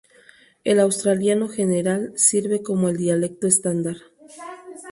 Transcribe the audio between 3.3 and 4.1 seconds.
estándar.